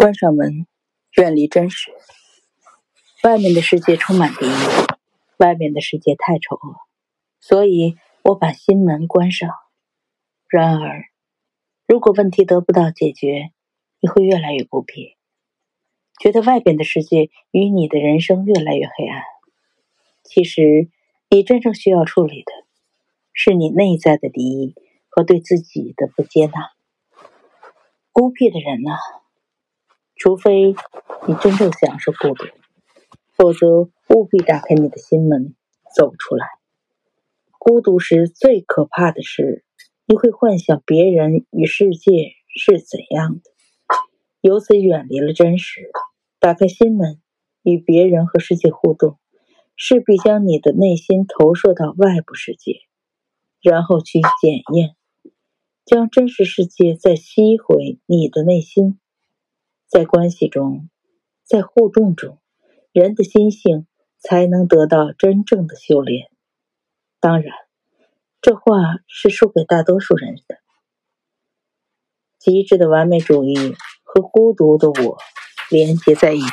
[0.00, 0.66] 关上门，
[1.18, 1.92] 远离真实。
[3.22, 4.50] 外面的世界充满敌意，
[5.36, 6.76] 外面的世界太丑恶，
[7.38, 9.50] 所以我把心门关上。
[10.48, 11.04] 然而，
[11.86, 13.50] 如果问题得不到解决，
[14.00, 15.18] 你会越来越孤僻，
[16.18, 19.22] 觉得外边的世界与你的人生越来越黑暗。
[20.24, 20.88] 其实，
[21.28, 22.50] 你真正需要处理的，
[23.34, 24.74] 是你内在的敌意
[25.10, 26.70] 和对自己的不接纳。
[28.12, 28.92] 孤僻的人呐。
[30.22, 30.74] 除非
[31.26, 32.44] 你真正享受孤独，
[33.32, 35.54] 否则务必打开你的心门，
[35.96, 36.46] 走出来。
[37.58, 39.64] 孤独时最可怕的是，
[40.04, 43.50] 你会幻想别人与世界是怎样的，
[44.42, 45.90] 由此远离了真实。
[46.38, 47.18] 打开心门，
[47.62, 49.18] 与别人和世界互动，
[49.74, 52.82] 势必将你的内心投射到外部世界，
[53.62, 54.96] 然后去检验，
[55.86, 59.00] 将真实世界再吸回你的内心。
[59.90, 60.88] 在关系中，
[61.42, 62.38] 在互动中，
[62.92, 63.88] 人的心性
[64.20, 66.30] 才能得到真正的修炼。
[67.18, 67.52] 当然，
[68.40, 68.62] 这话
[69.08, 70.58] 是说给大多数人的。
[72.38, 73.74] 极致的完美主义
[74.04, 75.18] 和孤独的我
[75.70, 76.46] 连接在一起。